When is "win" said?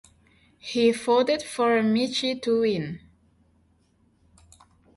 2.61-3.01